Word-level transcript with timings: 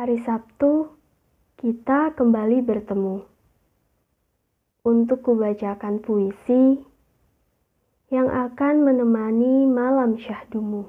Hari 0.00 0.16
Sabtu, 0.24 0.96
kita 1.60 2.16
kembali 2.16 2.64
bertemu 2.64 3.20
untuk 4.80 5.20
kubacakan 5.28 6.00
puisi 6.00 6.80
yang 8.08 8.32
akan 8.32 8.80
menemani 8.80 9.68
malam 9.68 10.16
syahdumu. 10.16 10.88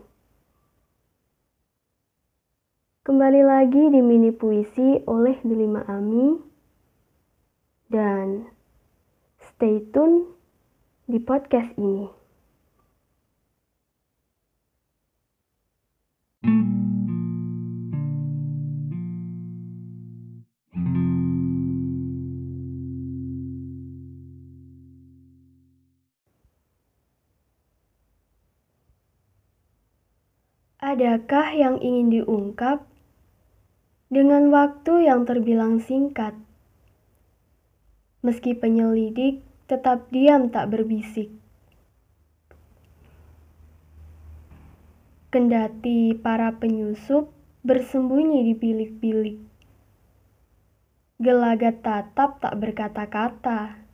Kembali 3.03 3.43
lagi 3.43 3.91
di 3.91 3.99
mini 3.99 4.31
puisi 4.31 5.03
oleh 5.03 5.35
Delima 5.43 5.83
Ami 5.91 6.39
dan 7.91 8.47
stay 9.43 9.91
tune 9.91 10.23
di 11.11 11.19
podcast 11.19 11.75
ini. 11.75 12.20
Adakah 30.81 31.53
yang 31.53 31.77
ingin 31.77 32.09
diungkap 32.09 32.81
dengan 34.09 34.49
waktu 34.49 35.05
yang 35.05 35.29
terbilang 35.29 35.77
singkat? 35.77 36.33
Meski 38.25 38.57
penyelidik 38.57 39.45
tetap 39.69 40.09
diam 40.09 40.49
tak 40.49 40.73
berbisik. 40.73 41.29
Kendati 45.29 46.17
para 46.17 46.57
penyusup 46.57 47.29
bersembunyi 47.61 48.49
di 48.49 48.53
bilik-bilik. 48.57 49.37
Gelagat 51.21 51.85
tatap 51.85 52.41
tak 52.41 52.57
berkata-kata. 52.57 53.85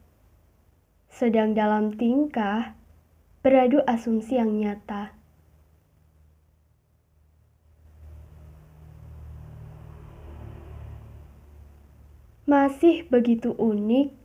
Sedang 1.12 1.52
dalam 1.52 2.00
tingkah 2.00 2.80
beradu 3.44 3.84
asumsi 3.84 4.40
yang 4.40 4.56
nyata. 4.56 5.17
Masih 12.48 13.04
begitu 13.12 13.52
unik. 13.60 14.16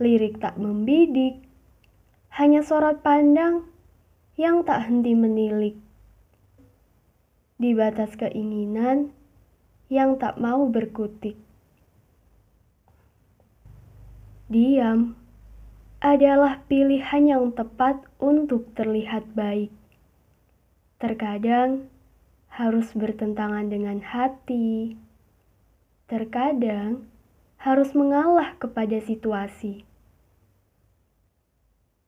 Lirik 0.00 0.40
tak 0.40 0.56
membidik, 0.56 1.44
hanya 2.32 2.64
sorot 2.64 3.04
pandang 3.04 3.68
yang 4.40 4.64
tak 4.64 4.88
henti 4.88 5.12
menilik. 5.12 5.76
Di 7.60 7.72
batas 7.72 8.16
keinginan 8.16 9.12
yang 9.92 10.16
tak 10.16 10.40
mau 10.40 10.68
berkutik. 10.68 11.36
Diam 14.48 15.16
adalah 16.00 16.64
pilihan 16.68 17.24
yang 17.24 17.44
tepat 17.52 18.04
untuk 18.20 18.72
terlihat 18.76 19.36
baik. 19.36 19.72
Terkadang 20.96 21.88
harus 22.52 22.92
bertentangan 22.96 23.68
dengan 23.68 24.00
hati 24.00 24.96
terkadang 26.06 27.10
harus 27.58 27.90
mengalah 27.90 28.54
kepada 28.62 29.02
situasi. 29.02 29.82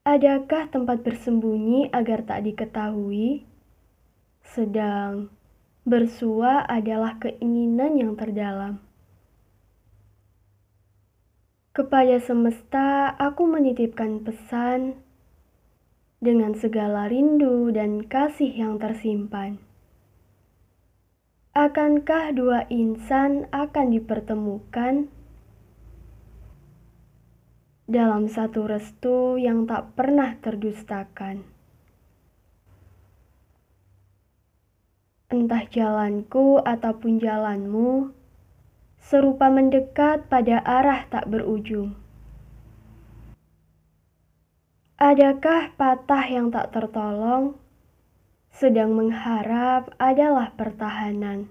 Adakah 0.07 0.71
tempat 0.71 1.03
bersembunyi 1.03 1.91
agar 1.91 2.23
tak 2.23 2.47
diketahui? 2.47 3.43
Sedang 4.41 5.29
bersua 5.83 6.63
adalah 6.65 7.19
keinginan 7.19 7.99
yang 7.99 8.13
terdalam. 8.15 8.79
Kepada 11.75 12.17
semesta, 12.23 13.13
aku 13.19 13.45
menitipkan 13.45 14.23
pesan 14.23 14.99
dengan 16.19 16.55
segala 16.55 17.07
rindu 17.07 17.71
dan 17.71 18.03
kasih 18.03 18.51
yang 18.51 18.81
tersimpan. 18.81 19.68
Akankah 21.59 22.31
dua 22.31 22.63
insan 22.71 23.43
akan 23.51 23.91
dipertemukan 23.91 25.11
dalam 27.83 28.31
satu 28.31 28.63
restu 28.63 29.35
yang 29.35 29.67
tak 29.67 29.91
pernah 29.91 30.39
terdustakan? 30.39 31.43
Entah 35.27 35.67
jalanku 35.67 36.63
ataupun 36.63 37.19
jalanmu, 37.19 38.15
serupa 39.03 39.51
mendekat 39.51 40.31
pada 40.31 40.63
arah 40.63 41.11
tak 41.11 41.27
berujung. 41.27 41.91
Adakah 44.95 45.75
patah 45.75 46.23
yang 46.23 46.55
tak 46.55 46.71
tertolong? 46.71 47.59
Sedang 48.49 48.97
mengharap 48.97 49.93
adalah 50.01 50.51
pertahanan. 50.57 51.47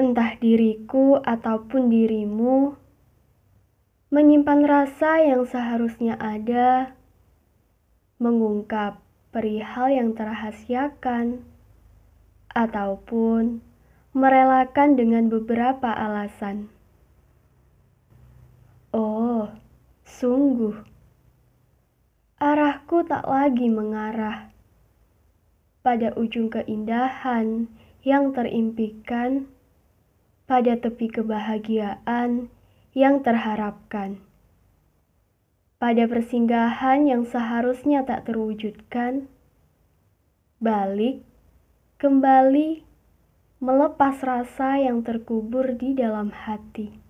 Entah 0.00 0.32
diriku 0.40 1.20
ataupun 1.20 1.92
dirimu 1.92 2.74
menyimpan 4.10 4.66
rasa 4.66 5.22
yang 5.22 5.46
seharusnya 5.46 6.18
ada, 6.18 6.98
mengungkap 8.18 8.98
perihal 9.30 9.86
yang 9.86 10.18
terahasiakan, 10.18 11.46
ataupun 12.50 13.62
merelakan 14.10 14.98
dengan 14.98 15.30
beberapa 15.30 15.94
alasan. 15.94 16.66
Oh, 18.90 19.46
sungguh 20.02 20.82
arahku 22.40 23.04
tak 23.04 23.28
lagi 23.28 23.68
mengarah 23.68 24.48
pada 25.84 26.16
ujung 26.16 26.48
keindahan 26.48 27.68
yang 28.00 28.32
terimpikan, 28.32 29.44
pada 30.48 30.72
tepi 30.80 31.12
kebahagiaan 31.12 32.48
yang 32.96 33.20
terharapkan, 33.20 34.24
pada 35.76 36.08
persinggahan 36.08 37.04
yang 37.12 37.28
seharusnya 37.28 38.08
tak 38.08 38.24
terwujudkan, 38.24 39.28
balik, 40.64 41.20
kembali, 42.00 42.88
melepas 43.60 44.16
rasa 44.24 44.80
yang 44.80 45.04
terkubur 45.04 45.76
di 45.76 45.92
dalam 45.92 46.32
hati. 46.32 47.09